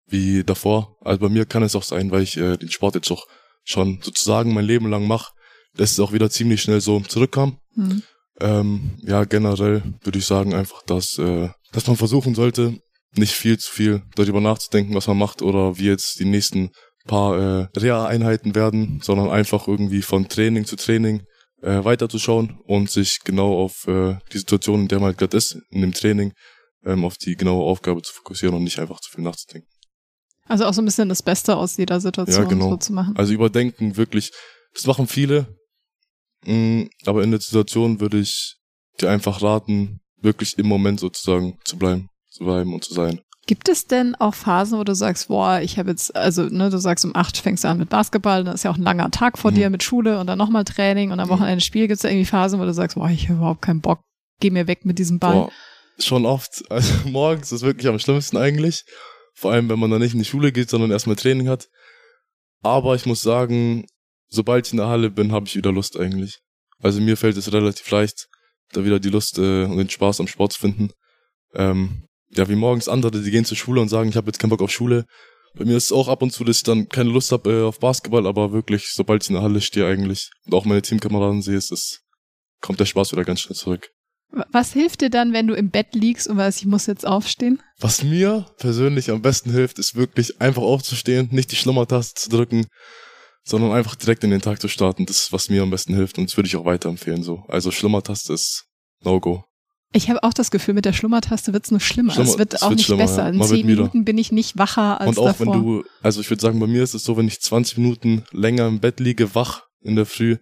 wie 0.10 0.44
davor. 0.44 0.98
Also 1.02 1.20
bei 1.20 1.30
mir 1.30 1.46
kann 1.46 1.64
es 1.64 1.76
auch 1.76 1.84
sein, 1.84 2.12
weil 2.12 2.24
ich 2.24 2.38
äh, 2.38 2.58
den 2.58 2.72
Sport 2.72 2.96
jetzt 2.96 3.12
auch 3.12 3.26
schon 3.64 4.00
sozusagen 4.02 4.54
mein 4.54 4.66
Leben 4.66 4.90
lang 4.90 5.08
mache, 5.08 5.34
dass 5.76 5.92
es 5.92 6.00
auch 6.00 6.12
wieder 6.12 6.30
ziemlich 6.30 6.62
schnell 6.62 6.82
so 6.82 7.00
zurückkam. 7.02 7.60
Mhm. 7.76 8.04
Ähm, 8.42 8.92
ja, 9.04 9.24
generell 9.26 9.84
würde 10.02 10.20
ich 10.20 10.26
sagen 10.26 10.54
einfach, 10.54 10.82
dass, 10.84 11.18
äh, 11.18 11.50
dass 11.72 11.88
man 11.88 11.98
versuchen 11.98 12.36
sollte, 12.36 12.80
nicht 13.16 13.34
viel 13.34 13.58
zu 13.58 13.72
viel 13.72 14.04
darüber 14.16 14.42
nachzudenken, 14.42 14.96
was 14.96 15.08
man 15.08 15.18
macht 15.18 15.42
oder 15.42 15.78
wie 15.78 15.88
jetzt 15.88 16.20
die 16.20 16.26
nächsten 16.26 16.72
paar 17.06 17.38
äh, 17.38 17.68
Reha-Einheiten 17.78 18.56
werden, 18.56 19.00
sondern 19.02 19.30
einfach 19.30 19.68
irgendwie 19.68 20.02
von 20.02 20.30
Training 20.30 20.66
zu 20.66 20.76
Training 20.76 21.24
äh, 21.62 21.84
weiterzuschauen 21.84 22.60
und 22.66 22.90
sich 22.90 23.20
genau 23.24 23.60
auf 23.60 23.88
äh, 23.88 24.18
die 24.32 24.38
Situation, 24.38 24.82
in 24.82 24.88
der 24.88 25.00
man 25.00 25.08
halt 25.08 25.18
gerade 25.18 25.36
ist, 25.36 25.58
in 25.72 25.82
dem 25.82 25.94
Training, 25.94 26.34
ähm, 26.86 27.04
auf 27.04 27.18
die 27.18 27.36
genaue 27.36 27.66
Aufgabe 27.66 28.02
zu 28.02 28.14
fokussieren 28.14 28.56
und 28.56 28.64
nicht 28.64 28.80
einfach 28.80 29.00
zu 29.02 29.12
viel 29.12 29.24
nachzudenken. 29.24 29.68
Also 30.50 30.66
auch 30.66 30.74
so 30.74 30.82
ein 30.82 30.86
bisschen 30.86 31.10
das 31.10 31.24
Beste 31.24 31.56
aus 31.56 31.78
jeder 31.78 32.02
Situation 32.02 32.44
ja, 32.44 32.50
genau. 32.50 32.72
so 32.72 32.78
zu 32.78 32.92
machen. 32.92 33.16
Also 33.16 33.34
überdenken 33.34 33.96
wirklich, 33.96 34.32
das 34.74 34.86
machen 34.88 35.08
viele, 35.08 35.48
mm, 36.46 36.84
aber 37.06 37.24
in 37.24 37.32
der 37.32 37.40
Situation 37.40 38.02
würde 38.02 38.20
ich 38.20 38.58
dir 39.00 39.10
einfach 39.10 39.42
raten, 39.42 40.02
wirklich 40.22 40.58
im 40.58 40.68
Moment 40.68 41.00
sozusagen 41.00 41.58
zu 41.64 41.78
bleiben, 41.78 42.10
zu 42.30 42.44
bleiben 42.44 42.74
und 42.74 42.84
zu 42.84 42.94
sein. 42.94 43.22
Gibt 43.46 43.70
es 43.70 43.88
denn 43.88 44.16
auch 44.16 44.36
Phasen, 44.36 44.78
wo 44.78 44.84
du 44.84 44.94
sagst, 44.94 45.28
boah, 45.30 45.60
ich 45.62 45.80
habe 45.80 45.92
jetzt, 45.92 46.16
also 46.16 46.44
ne, 46.44 46.70
du 46.70 46.78
sagst 46.78 47.06
um 47.06 47.16
acht 47.16 47.38
fängst 47.38 47.64
du 47.64 47.68
an 47.68 47.78
mit 47.78 47.90
Basketball, 47.90 48.44
dann 48.44 48.54
ist 48.54 48.64
ja 48.64 48.72
auch 48.72 48.78
ein 48.78 48.84
langer 48.84 49.10
Tag 49.12 49.38
vor 49.38 49.52
mhm. 49.52 49.56
dir 49.56 49.70
mit 49.70 49.82
Schule 49.82 50.20
und 50.20 50.28
dann 50.28 50.38
nochmal 50.38 50.66
Training 50.66 51.12
und 51.12 51.20
am 51.20 51.28
mhm. 51.28 51.34
Wochenende 51.34 51.64
Spiel. 51.64 51.88
Gibt 51.88 51.98
es 51.98 52.02
da 52.02 52.10
irgendwie 52.10 52.26
Phasen, 52.26 52.60
wo 52.60 52.66
du 52.66 52.74
sagst, 52.74 52.96
boah, 52.96 53.10
ich 53.10 53.30
habe 53.30 53.40
überhaupt 53.40 53.62
keinen 53.62 53.82
Bock, 53.82 54.02
geh 54.40 54.52
mir 54.52 54.68
weg 54.68 54.86
mit 54.86 55.00
diesem 55.00 55.20
Ball? 55.20 55.34
Boah, 55.34 55.52
schon 55.98 56.26
oft. 56.26 56.64
Also 56.70 56.94
morgens 57.10 57.52
ist 57.52 57.62
wirklich 57.62 57.88
am 57.88 57.98
schlimmsten 57.98 58.38
eigentlich. 58.38 58.84
Vor 59.40 59.54
allem, 59.54 59.70
wenn 59.70 59.80
man 59.80 59.90
dann 59.90 60.02
nicht 60.02 60.12
in 60.12 60.20
die 60.20 60.26
Schule 60.26 60.52
geht, 60.52 60.70
sondern 60.70 60.92
erstmal 60.92 61.16
Training 61.16 61.48
hat. 61.48 61.70
Aber 62.62 62.96
ich 62.96 63.06
muss 63.06 63.22
sagen, 63.22 63.86
sobald 64.28 64.68
ich 64.68 64.74
in 64.74 64.80
der 64.80 64.88
Halle 64.88 65.10
bin, 65.10 65.32
habe 65.32 65.48
ich 65.48 65.56
wieder 65.56 65.72
Lust 65.72 65.98
eigentlich. 65.98 66.42
Also 66.80 67.00
mir 67.00 67.16
fällt 67.16 67.38
es 67.38 67.54
relativ 67.54 67.90
leicht, 67.90 68.28
da 68.74 68.84
wieder 68.84 69.00
die 69.00 69.10
Lust 69.10 69.38
äh, 69.38 69.64
und 69.64 69.78
den 69.78 69.90
Spaß 69.90 70.20
am 70.20 70.28
Sport 70.28 70.52
zu 70.52 70.60
finden. 70.60 70.90
Ähm, 71.54 72.04
ja, 72.32 72.50
wie 72.50 72.56
morgens 72.56 72.90
andere, 72.90 73.12
die 73.22 73.32
gehen 73.32 73.46
zur 73.46 73.56
Schule 73.56 73.80
und 73.80 73.88
sagen, 73.88 74.10
ich 74.10 74.18
habe 74.18 74.28
jetzt 74.28 74.40
keinen 74.40 74.50
Bock 74.50 74.62
auf 74.62 74.72
Schule. 74.72 75.06
Bei 75.56 75.64
mir 75.64 75.78
ist 75.78 75.86
es 75.86 75.92
auch 75.94 76.10
ab 76.10 76.22
und 76.22 76.32
zu, 76.32 76.44
dass 76.44 76.58
ich 76.58 76.64
dann 76.64 76.90
keine 76.90 77.10
Lust 77.10 77.32
habe 77.32 77.50
äh, 77.50 77.64
auf 77.64 77.80
Basketball, 77.80 78.28
aber 78.28 78.52
wirklich, 78.52 78.90
sobald 78.94 79.24
ich 79.24 79.30
in 79.30 79.36
der 79.36 79.44
Halle 79.44 79.62
stehe 79.62 79.88
eigentlich 79.88 80.32
und 80.46 80.54
auch 80.54 80.66
meine 80.66 80.82
Teamkameraden 80.82 81.42
sehe, 81.42 81.56
ist 81.56 81.72
es, 81.72 82.02
kommt 82.60 82.82
der 82.82 82.86
Spaß 82.86 83.14
wieder 83.14 83.24
ganz 83.24 83.40
schnell 83.40 83.56
zurück. 83.56 83.90
Was 84.32 84.74
hilft 84.74 85.02
dir 85.02 85.10
dann, 85.10 85.34
wenn 85.34 85.48
du 85.48 85.56
im 85.56 85.72
Bett 85.72 85.96
liegst 85.96 86.28
und 86.28 86.38
weißt, 86.38 86.60
ich 86.60 86.68
muss 86.68 86.86
jetzt 86.86 87.06
aufstehen? 87.06 87.62
Was 87.80 88.04
mir 88.04 88.46
persönlich 88.58 89.10
am 89.10 89.22
besten 89.22 89.52
hilft, 89.52 89.80
ist 89.80 89.96
wirklich 89.96 90.40
einfach 90.40 90.62
aufzustehen, 90.62 91.30
nicht 91.32 91.52
die 91.52 91.56
Schlummertaste 91.56 92.22
zu 92.22 92.30
drücken, 92.30 92.68
sondern 93.44 93.72
einfach 93.72 93.96
direkt 93.96 94.24
in 94.24 94.30
den 94.30 94.42
Tag 94.42 94.62
zu 94.62 94.68
starten. 94.68 95.08
Das 95.08 95.24
ist, 95.24 95.34
was 95.34 95.50
mir 95.50 95.64
am 95.64 95.72
besten 95.72 95.96
hilft 95.96 96.18
und 96.20 96.30
das 96.30 96.38
würde 96.38 96.48
ich 96.48 96.56
auch 96.56 96.66
weiterempfehlen 96.66 97.24
so. 97.24 97.44
Also 97.48 97.72
Schlummertaste 97.72 98.34
ist 98.34 98.66
No-Go. 99.04 99.44
Ich 99.92 100.10
habe 100.10 100.22
auch 100.22 100.34
das 100.34 100.52
Gefühl, 100.52 100.76
mit 100.76 100.86
der 100.86 100.94
Schlummertaste 100.94 101.52
wird's 101.52 101.72
nur 101.72 101.80
schlimmer. 101.80 102.14
Schlummer, 102.14 102.30
es 102.30 102.38
wird 102.38 102.54
es 102.54 102.62
auch 102.62 102.70
wird 102.70 102.78
nicht 102.78 102.96
besser. 102.96 103.24
Ja. 103.24 103.30
In 103.30 103.42
zehn 103.42 103.66
Minuten 103.66 104.06
bin 104.06 104.20
ich 104.20 104.32
nicht 104.32 104.56
wacher 104.58 105.02
als 105.02 105.10
Und 105.10 105.18
auch 105.18 105.28
davor. 105.30 105.56
wenn 105.56 105.64
du, 105.64 105.84
also 106.04 106.22
ich 106.22 106.30
würde 106.30 106.42
sagen, 106.42 106.60
bei 106.60 106.68
mir 106.68 106.84
ist 106.84 106.94
es 106.94 107.04
so, 107.04 107.18
wenn 107.18 107.28
ich 107.28 107.42
20 107.42 107.80
Minuten 107.80 108.24
länger 108.32 108.68
im 108.68 108.80
Bett 108.80 109.00
liege, 109.00 109.34
wach 109.34 109.64
in 109.82 109.96
der 109.96 110.06
Früh, 110.06 110.38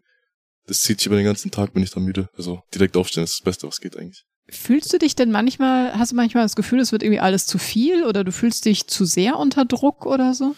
das 0.67 0.79
zieht 0.79 0.99
sich 0.99 1.07
über 1.07 1.15
den 1.15 1.25
ganzen 1.25 1.49
Tag, 1.51 1.73
bin 1.73 1.83
ich 1.83 1.91
dann 1.91 2.03
müde. 2.03 2.29
Also 2.37 2.61
direkt 2.73 2.95
aufstehen 2.97 3.23
ist 3.23 3.39
das 3.39 3.43
Beste, 3.43 3.67
was 3.67 3.79
geht 3.79 3.97
eigentlich. 3.97 4.23
Fühlst 4.49 4.93
du 4.93 4.97
dich 4.97 5.15
denn 5.15 5.31
manchmal, 5.31 5.93
hast 5.97 6.11
du 6.11 6.15
manchmal 6.15 6.43
das 6.43 6.55
Gefühl, 6.55 6.79
es 6.79 6.91
wird 6.91 7.03
irgendwie 7.03 7.19
alles 7.19 7.45
zu 7.45 7.57
viel 7.57 8.05
oder 8.05 8.23
du 8.23 8.31
fühlst 8.31 8.65
dich 8.65 8.87
zu 8.87 9.05
sehr 9.05 9.37
unter 9.37 9.65
Druck 9.65 10.05
oder 10.05 10.33
so? 10.33 10.55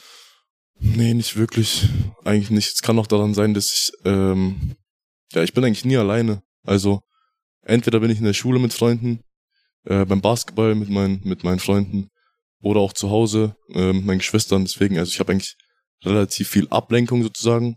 Nee, 0.79 1.13
nicht 1.13 1.37
wirklich. 1.37 1.87
Eigentlich 2.23 2.51
nicht. 2.51 2.69
Es 2.73 2.81
kann 2.81 2.99
auch 2.99 3.07
daran 3.07 3.33
sein, 3.33 3.53
dass 3.53 3.71
ich, 3.71 3.91
ähm, 4.05 4.75
ja, 5.33 5.43
ich 5.43 5.53
bin 5.53 5.63
eigentlich 5.63 5.85
nie 5.85 5.97
alleine. 5.97 6.41
Also 6.63 7.01
entweder 7.63 7.99
bin 7.99 8.11
ich 8.11 8.19
in 8.19 8.25
der 8.25 8.33
Schule 8.33 8.59
mit 8.59 8.73
Freunden, 8.73 9.21
äh, 9.85 10.05
beim 10.05 10.21
Basketball 10.21 10.75
mit 10.75 10.89
meinen, 10.89 11.21
mit 11.23 11.43
meinen 11.43 11.59
Freunden 11.59 12.09
oder 12.61 12.79
auch 12.79 12.93
zu 12.93 13.09
Hause 13.09 13.55
äh, 13.73 13.93
mit 13.93 14.05
meinen 14.05 14.19
Geschwistern. 14.19 14.65
Deswegen, 14.65 14.97
also 14.97 15.11
ich 15.11 15.19
habe 15.19 15.31
eigentlich 15.31 15.55
relativ 16.03 16.47
viel 16.47 16.67
Ablenkung 16.69 17.23
sozusagen. 17.23 17.75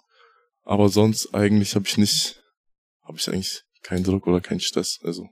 Aber 0.64 0.88
sonst 0.88 1.34
eigentlich 1.34 1.74
habe 1.74 1.86
ich 1.86 1.98
nicht, 1.98 2.42
habe 3.02 3.18
ich 3.18 3.28
eigentlich 3.28 3.62
keinen 3.82 4.04
Druck 4.04 4.26
oder 4.26 4.40
keinen 4.40 4.60
Stress. 4.60 4.98
Also 5.02 5.28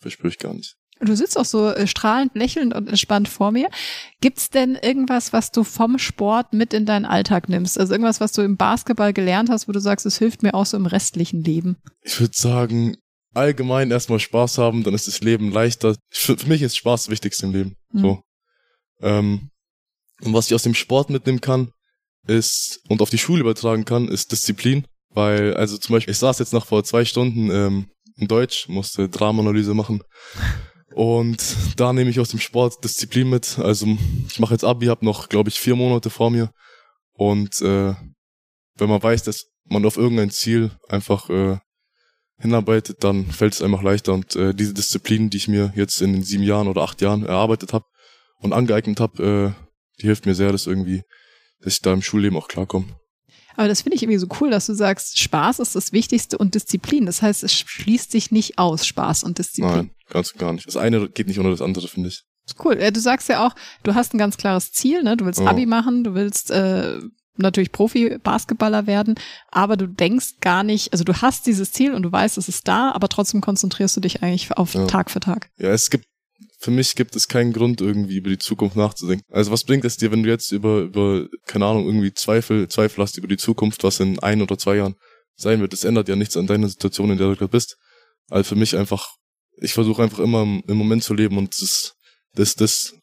verspüre 0.00 0.28
ich 0.28 0.38
gar 0.38 0.54
nicht. 0.54 0.76
Du 1.00 1.14
sitzt 1.14 1.38
auch 1.38 1.44
so 1.44 1.70
äh, 1.70 1.86
strahlend, 1.86 2.34
lächelnd 2.34 2.74
und 2.74 2.88
entspannt 2.88 3.28
vor 3.28 3.52
mir. 3.52 3.70
Gibt's 4.20 4.50
denn 4.50 4.74
irgendwas, 4.74 5.32
was 5.32 5.52
du 5.52 5.62
vom 5.62 5.98
Sport 5.98 6.52
mit 6.52 6.74
in 6.74 6.86
deinen 6.86 7.04
Alltag 7.04 7.48
nimmst? 7.48 7.78
Also 7.78 7.94
irgendwas, 7.94 8.20
was 8.20 8.32
du 8.32 8.42
im 8.42 8.56
Basketball 8.56 9.12
gelernt 9.12 9.48
hast, 9.48 9.68
wo 9.68 9.72
du 9.72 9.80
sagst, 9.80 10.06
es 10.06 10.18
hilft 10.18 10.42
mir 10.42 10.54
auch 10.54 10.66
so 10.66 10.76
im 10.76 10.86
restlichen 10.86 11.44
Leben? 11.44 11.76
Ich 12.02 12.18
würde 12.20 12.34
sagen, 12.34 12.96
allgemein 13.32 13.90
erstmal 13.90 14.18
Spaß 14.18 14.58
haben, 14.58 14.82
dann 14.82 14.94
ist 14.94 15.06
das 15.06 15.20
Leben 15.20 15.52
leichter. 15.52 15.96
Für, 16.10 16.36
für 16.36 16.48
mich 16.48 16.62
ist 16.62 16.76
Spaß 16.76 17.04
das 17.04 17.10
Wichtigste 17.10 17.46
im 17.46 17.52
Leben. 17.52 17.76
Mhm. 17.92 18.00
So. 18.00 18.22
Ähm, 19.00 19.50
und 20.22 20.34
was 20.34 20.46
ich 20.46 20.54
aus 20.54 20.64
dem 20.64 20.74
Sport 20.74 21.10
mitnehmen 21.10 21.40
kann, 21.40 21.70
ist 22.26 22.80
und 22.88 23.02
auf 23.02 23.10
die 23.10 23.18
Schule 23.18 23.40
übertragen 23.40 23.84
kann, 23.84 24.08
ist 24.08 24.32
Disziplin. 24.32 24.86
Weil, 25.10 25.54
also 25.54 25.78
zum 25.78 25.94
Beispiel, 25.94 26.12
ich 26.12 26.18
saß 26.18 26.38
jetzt 26.38 26.52
noch 26.52 26.66
vor 26.66 26.84
zwei 26.84 27.04
Stunden 27.04 27.50
ähm, 27.50 27.90
in 28.16 28.28
Deutsch, 28.28 28.68
musste 28.68 29.08
Dramaanalyse 29.08 29.74
machen. 29.74 30.02
Und 30.94 31.56
da 31.76 31.92
nehme 31.92 32.10
ich 32.10 32.20
aus 32.20 32.30
dem 32.30 32.40
Sport 32.40 32.82
Disziplin 32.84 33.30
mit. 33.30 33.58
Also 33.58 33.86
ich 34.28 34.38
mache 34.40 34.54
jetzt 34.54 34.64
Abi, 34.64 34.86
habe 34.86 35.04
noch, 35.04 35.28
glaube 35.28 35.48
ich, 35.48 35.58
vier 35.58 35.76
Monate 35.76 36.10
vor 36.10 36.30
mir. 36.30 36.50
Und 37.12 37.60
äh, 37.62 37.94
wenn 38.76 38.88
man 38.88 39.02
weiß, 39.02 39.22
dass 39.22 39.46
man 39.64 39.84
auf 39.84 39.96
irgendein 39.96 40.30
Ziel 40.30 40.70
einfach 40.88 41.28
äh, 41.30 41.58
hinarbeitet, 42.38 43.04
dann 43.04 43.26
fällt 43.26 43.54
es 43.54 43.62
einfach 43.62 43.82
leichter. 43.82 44.14
Und 44.14 44.36
äh, 44.36 44.54
diese 44.54 44.74
Disziplin, 44.74 45.30
die 45.30 45.36
ich 45.36 45.48
mir 45.48 45.72
jetzt 45.76 46.00
in 46.00 46.12
den 46.12 46.22
sieben 46.22 46.44
Jahren 46.44 46.68
oder 46.68 46.82
acht 46.82 47.00
Jahren 47.00 47.24
erarbeitet 47.24 47.72
habe 47.72 47.84
und 48.38 48.52
angeeignet 48.52 49.00
habe, 49.00 49.54
äh, 49.56 49.64
die 50.00 50.06
hilft 50.06 50.26
mir 50.26 50.34
sehr, 50.34 50.52
dass 50.52 50.66
irgendwie, 50.66 51.02
dass 51.60 51.74
ich 51.74 51.82
da 51.82 51.92
im 51.92 52.02
Schulleben 52.02 52.38
auch 52.38 52.48
klarkomme. 52.48 52.86
Aber 53.56 53.66
das 53.66 53.82
finde 53.82 53.96
ich 53.96 54.02
irgendwie 54.04 54.18
so 54.18 54.28
cool, 54.40 54.50
dass 54.50 54.66
du 54.66 54.74
sagst, 54.74 55.18
Spaß 55.18 55.58
ist 55.58 55.74
das 55.74 55.92
Wichtigste 55.92 56.38
und 56.38 56.54
Disziplin. 56.54 57.06
Das 57.06 57.22
heißt, 57.22 57.42
es 57.42 57.52
schließt 57.52 58.12
sich 58.12 58.30
nicht 58.30 58.56
aus, 58.56 58.86
Spaß 58.86 59.24
und 59.24 59.38
Disziplin. 59.38 59.74
Nein, 59.74 59.90
ganz 60.08 60.30
und 60.30 60.38
gar 60.38 60.52
nicht. 60.52 60.68
Das 60.68 60.76
eine 60.76 61.08
geht 61.08 61.26
nicht 61.26 61.40
ohne 61.40 61.50
das 61.50 61.60
andere, 61.60 61.88
finde 61.88 62.10
ich. 62.10 62.22
Cool. 62.64 62.76
Du 62.76 63.00
sagst 63.00 63.28
ja 63.28 63.44
auch, 63.44 63.54
du 63.82 63.94
hast 63.94 64.14
ein 64.14 64.18
ganz 64.18 64.36
klares 64.36 64.70
Ziel, 64.72 65.02
ne? 65.02 65.16
Du 65.16 65.26
willst 65.26 65.40
Abi 65.40 65.66
machen, 65.66 66.04
du 66.04 66.14
willst 66.14 66.50
äh, 66.50 67.00
natürlich 67.36 67.72
Profi-Basketballer 67.72 68.86
werden, 68.86 69.16
aber 69.50 69.76
du 69.76 69.86
denkst 69.86 70.36
gar 70.40 70.62
nicht, 70.62 70.92
also 70.92 71.04
du 71.04 71.20
hast 71.20 71.46
dieses 71.46 71.72
Ziel 71.72 71.94
und 71.94 72.02
du 72.02 72.12
weißt, 72.12 72.38
es 72.38 72.48
ist 72.48 72.68
da, 72.68 72.92
aber 72.92 73.08
trotzdem 73.08 73.40
konzentrierst 73.40 73.96
du 73.96 74.00
dich 74.00 74.22
eigentlich 74.22 74.56
auf 74.56 74.74
ja. 74.74 74.86
Tag 74.86 75.10
für 75.10 75.20
Tag. 75.20 75.50
Ja, 75.58 75.70
es 75.70 75.90
gibt 75.90 76.06
für 76.60 76.72
mich 76.72 76.96
gibt 76.96 77.14
es 77.14 77.28
keinen 77.28 77.52
Grund, 77.52 77.80
irgendwie 77.80 78.16
über 78.16 78.30
die 78.30 78.38
Zukunft 78.38 78.74
nachzudenken. 78.74 79.24
Also 79.30 79.52
was 79.52 79.62
bringt 79.62 79.84
es 79.84 79.96
dir, 79.96 80.10
wenn 80.10 80.24
du 80.24 80.28
jetzt 80.28 80.50
über, 80.50 80.80
über, 80.80 81.28
keine 81.46 81.66
Ahnung, 81.66 81.86
irgendwie 81.86 82.12
Zweifel, 82.12 82.66
Zweifel 82.68 83.02
hast 83.02 83.16
über 83.16 83.28
die 83.28 83.36
Zukunft, 83.36 83.84
was 83.84 84.00
in 84.00 84.18
ein 84.18 84.42
oder 84.42 84.58
zwei 84.58 84.76
Jahren 84.76 84.96
sein 85.36 85.60
wird? 85.60 85.72
Das 85.72 85.84
ändert 85.84 86.08
ja 86.08 86.16
nichts 86.16 86.36
an 86.36 86.48
deiner 86.48 86.68
Situation, 86.68 87.10
in 87.12 87.18
der 87.18 87.28
du 87.28 87.36
gerade 87.36 87.52
bist. 87.52 87.76
Also 88.28 88.48
für 88.48 88.56
mich 88.56 88.76
einfach, 88.76 89.08
ich 89.58 89.72
versuche 89.72 90.02
einfach 90.02 90.18
immer 90.18 90.42
im, 90.42 90.64
im, 90.66 90.76
Moment 90.76 91.04
zu 91.04 91.14
leben 91.14 91.38
und 91.38 91.52
das 91.52 91.62
ist 91.62 91.94
das, 92.34 92.54
das, 92.56 92.94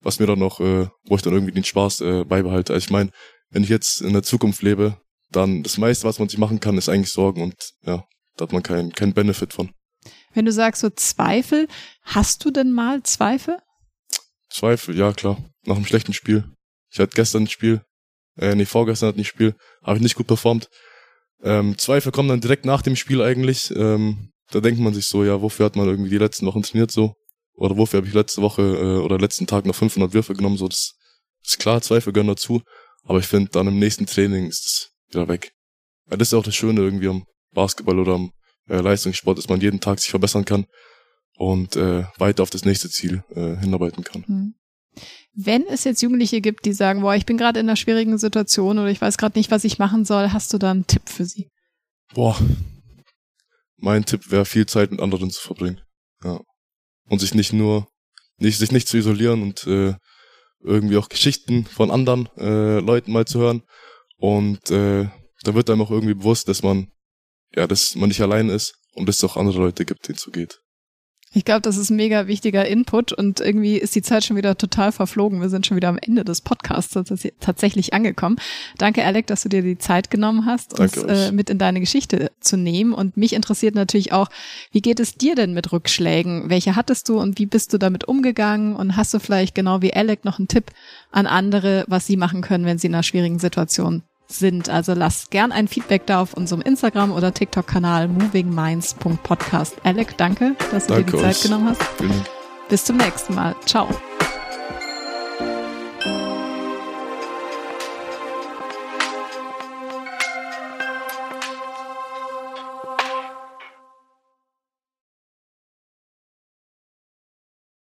was 0.00 0.20
mir 0.20 0.26
dann 0.26 0.38
noch, 0.38 0.60
äh, 0.60 0.86
wo 1.04 1.16
ich 1.16 1.22
dann 1.22 1.34
irgendwie 1.34 1.52
den 1.52 1.64
Spaß 1.64 2.02
äh, 2.02 2.24
beibehalte. 2.24 2.72
Also 2.72 2.84
ich 2.84 2.90
meine, 2.90 3.10
wenn 3.50 3.64
ich 3.64 3.70
jetzt 3.70 4.02
in 4.02 4.12
der 4.12 4.22
Zukunft 4.22 4.62
lebe, 4.62 5.00
dann 5.32 5.64
das 5.64 5.78
meiste, 5.78 6.06
was 6.06 6.20
man 6.20 6.28
sich 6.28 6.38
machen 6.38 6.60
kann, 6.60 6.78
ist 6.78 6.88
eigentlich 6.88 7.12
Sorgen 7.12 7.42
und 7.42 7.56
ja, 7.84 8.04
da 8.36 8.44
hat 8.44 8.52
man 8.52 8.62
keinen 8.62 8.92
keinen 8.92 9.14
Benefit 9.14 9.52
von. 9.52 9.70
Wenn 10.32 10.44
du 10.44 10.52
sagst 10.52 10.80
so 10.80 10.90
Zweifel, 10.90 11.68
hast 12.02 12.44
du 12.44 12.50
denn 12.50 12.72
mal 12.72 13.02
Zweifel? 13.02 13.58
Zweifel, 14.48 14.96
ja 14.96 15.12
klar. 15.12 15.38
Nach 15.64 15.76
einem 15.76 15.86
schlechten 15.86 16.12
Spiel. 16.12 16.44
Ich 16.90 16.98
hatte 16.98 17.14
gestern 17.14 17.44
ein 17.44 17.48
Spiel, 17.48 17.82
äh, 18.36 18.54
nee, 18.54 18.64
vorgestern 18.64 19.08
hatte 19.08 19.20
ich 19.20 19.26
ein 19.26 19.30
Spiel, 19.30 19.54
habe 19.82 19.96
ich 19.96 20.02
nicht 20.02 20.16
gut 20.16 20.26
performt. 20.26 20.68
Ähm, 21.42 21.76
Zweifel 21.78 22.12
kommen 22.12 22.28
dann 22.28 22.40
direkt 22.40 22.64
nach 22.64 22.82
dem 22.82 22.96
Spiel 22.96 23.22
eigentlich. 23.22 23.70
Ähm, 23.74 24.32
da 24.50 24.60
denkt 24.60 24.80
man 24.80 24.94
sich 24.94 25.06
so, 25.06 25.24
ja, 25.24 25.40
wofür 25.42 25.66
hat 25.66 25.76
man 25.76 25.88
irgendwie 25.88 26.10
die 26.10 26.18
letzten 26.18 26.46
Wochen 26.46 26.62
trainiert 26.62 26.90
so? 26.90 27.14
Oder 27.54 27.76
wofür 27.76 27.98
habe 27.98 28.08
ich 28.08 28.14
letzte 28.14 28.42
Woche 28.42 28.62
äh, 28.62 29.04
oder 29.04 29.18
letzten 29.18 29.46
Tag 29.46 29.66
noch 29.66 29.74
500 29.74 30.12
Würfe 30.12 30.34
genommen? 30.34 30.56
So, 30.56 30.68
das 30.68 30.94
ist 31.44 31.58
klar, 31.58 31.82
Zweifel 31.82 32.12
gehören 32.12 32.28
dazu. 32.28 32.62
Aber 33.04 33.18
ich 33.18 33.26
finde, 33.26 33.50
dann 33.50 33.66
im 33.66 33.78
nächsten 33.78 34.06
Training 34.06 34.46
ist 34.48 34.64
es 34.64 34.90
wieder 35.10 35.28
weg. 35.28 35.52
Ja, 36.10 36.16
das 36.16 36.28
ist 36.28 36.34
auch 36.34 36.44
das 36.44 36.54
Schöne 36.54 36.80
irgendwie 36.80 37.08
am 37.08 37.24
Basketball 37.52 37.98
oder 37.98 38.14
am 38.14 38.32
äh, 38.70 38.80
Leistungssport, 38.80 39.36
dass 39.36 39.48
man 39.48 39.60
jeden 39.60 39.80
Tag 39.80 39.98
sich 40.00 40.10
verbessern 40.10 40.44
kann 40.44 40.66
und 41.36 41.76
äh, 41.76 42.04
weiter 42.18 42.42
auf 42.42 42.50
das 42.50 42.64
nächste 42.64 42.88
Ziel 42.88 43.24
äh, 43.34 43.56
hinarbeiten 43.56 44.04
kann. 44.04 44.24
Mhm. 44.26 44.54
Wenn 45.34 45.66
es 45.68 45.84
jetzt 45.84 46.02
Jugendliche 46.02 46.40
gibt, 46.40 46.64
die 46.64 46.72
sagen, 46.72 47.02
boah, 47.02 47.14
ich 47.14 47.26
bin 47.26 47.36
gerade 47.36 47.60
in 47.60 47.68
einer 47.68 47.76
schwierigen 47.76 48.18
Situation 48.18 48.78
oder 48.78 48.88
ich 48.88 49.00
weiß 49.00 49.16
gerade 49.16 49.38
nicht, 49.38 49.50
was 49.50 49.64
ich 49.64 49.78
machen 49.78 50.04
soll, 50.04 50.32
hast 50.32 50.52
du 50.52 50.58
da 50.58 50.70
einen 50.70 50.86
Tipp 50.86 51.08
für 51.08 51.24
sie? 51.24 51.48
Boah, 52.14 52.36
mein 53.76 54.04
Tipp 54.04 54.30
wäre, 54.30 54.44
viel 54.44 54.66
Zeit 54.66 54.90
mit 54.90 55.00
anderen 55.00 55.30
zu 55.30 55.40
verbringen. 55.40 55.80
Ja. 56.24 56.40
Und 57.08 57.20
sich 57.20 57.34
nicht 57.34 57.52
nur, 57.52 57.86
nicht, 58.38 58.58
sich 58.58 58.72
nicht 58.72 58.88
zu 58.88 58.98
isolieren 58.98 59.42
und 59.42 59.66
äh, 59.66 59.94
irgendwie 60.62 60.96
auch 60.96 61.08
Geschichten 61.08 61.64
von 61.64 61.90
anderen 61.90 62.28
äh, 62.36 62.80
Leuten 62.80 63.12
mal 63.12 63.24
zu 63.24 63.38
hören. 63.38 63.62
Und 64.18 64.70
äh, 64.70 65.08
da 65.42 65.54
wird 65.54 65.70
einem 65.70 65.80
auch 65.80 65.90
irgendwie 65.90 66.14
bewusst, 66.14 66.48
dass 66.48 66.62
man 66.62 66.88
ja, 67.54 67.66
dass 67.66 67.94
man 67.94 68.08
nicht 68.08 68.20
allein 68.20 68.48
ist 68.48 68.74
und 68.94 69.08
dass 69.08 69.18
es 69.18 69.24
auch 69.24 69.36
andere 69.36 69.58
Leute 69.58 69.84
gibt, 69.84 70.08
denen 70.08 70.16
es 70.16 70.22
so 70.22 70.30
geht. 70.30 70.60
Ich 71.32 71.44
glaube, 71.44 71.60
das 71.60 71.76
ist 71.76 71.90
ein 71.90 71.96
mega 71.96 72.26
wichtiger 72.26 72.66
Input 72.66 73.12
und 73.12 73.38
irgendwie 73.38 73.76
ist 73.76 73.94
die 73.94 74.02
Zeit 74.02 74.24
schon 74.24 74.36
wieder 74.36 74.58
total 74.58 74.90
verflogen. 74.90 75.40
Wir 75.40 75.48
sind 75.48 75.64
schon 75.64 75.76
wieder 75.76 75.88
am 75.88 75.98
Ende 75.98 76.24
des 76.24 76.40
Podcasts 76.40 76.92
tatsächlich 77.38 77.94
angekommen. 77.94 78.34
Danke, 78.78 79.04
Alec, 79.04 79.28
dass 79.28 79.44
du 79.44 79.48
dir 79.48 79.62
die 79.62 79.78
Zeit 79.78 80.10
genommen 80.10 80.44
hast, 80.44 80.80
uns 80.80 80.96
äh, 80.96 81.30
mit 81.30 81.48
in 81.48 81.58
deine 81.58 81.78
Geschichte 81.78 82.32
zu 82.40 82.56
nehmen. 82.56 82.92
Und 82.92 83.16
mich 83.16 83.32
interessiert 83.32 83.76
natürlich 83.76 84.12
auch, 84.12 84.28
wie 84.72 84.80
geht 84.80 84.98
es 84.98 85.14
dir 85.14 85.36
denn 85.36 85.54
mit 85.54 85.70
Rückschlägen? 85.70 86.50
Welche 86.50 86.74
hattest 86.74 87.08
du 87.08 87.20
und 87.20 87.38
wie 87.38 87.46
bist 87.46 87.72
du 87.72 87.78
damit 87.78 88.08
umgegangen? 88.08 88.74
Und 88.74 88.96
hast 88.96 89.14
du 89.14 89.20
vielleicht 89.20 89.54
genau 89.54 89.82
wie 89.82 89.94
Alec 89.94 90.24
noch 90.24 90.40
einen 90.40 90.48
Tipp 90.48 90.72
an 91.12 91.28
andere, 91.28 91.84
was 91.86 92.08
sie 92.08 92.16
machen 92.16 92.40
können, 92.40 92.64
wenn 92.64 92.78
sie 92.78 92.88
in 92.88 92.94
einer 92.94 93.04
schwierigen 93.04 93.38
Situation 93.38 94.02
sind. 94.38 94.68
Also 94.68 94.94
lasst 94.94 95.30
gern 95.30 95.52
ein 95.52 95.68
Feedback 95.68 96.06
da 96.06 96.20
auf 96.20 96.34
unserem 96.34 96.62
Instagram 96.62 97.12
oder 97.12 97.32
TikTok-Kanal 97.32 98.08
movingminds.podcast. 98.08 99.76
Alec, 99.84 100.16
danke, 100.16 100.56
dass 100.70 100.86
du 100.86 100.94
danke 100.94 101.12
dir 101.12 101.18
die 101.18 101.22
Zeit 101.24 101.42
genommen 101.42 101.68
hast. 101.68 101.82
Bis 102.68 102.84
zum 102.84 102.96
nächsten 102.96 103.34
Mal. 103.34 103.54
Ciao. 103.66 103.88